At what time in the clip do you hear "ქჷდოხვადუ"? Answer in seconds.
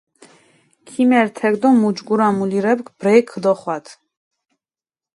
3.31-3.91